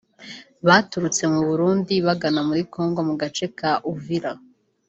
[0.67, 4.31] baturutse mu Burundi bagana muri Congo mu gace ka Uvira